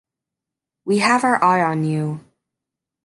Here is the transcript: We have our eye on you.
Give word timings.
We 0.83 0.97
have 0.97 1.23
our 1.23 1.43
eye 1.43 1.61
on 1.61 1.83
you. 1.83 2.21